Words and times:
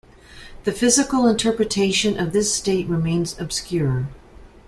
The 0.63 0.71
physical 0.71 1.27
interpretation 1.27 2.19
of 2.19 2.33
this 2.33 2.51
state 2.51 2.87
remains 2.87 3.39
obscure. 3.39 4.07